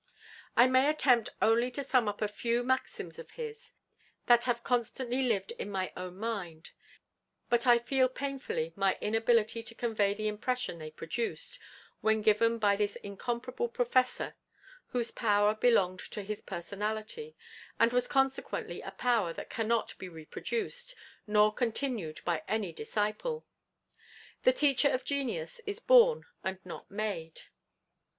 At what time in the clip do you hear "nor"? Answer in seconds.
21.27-21.53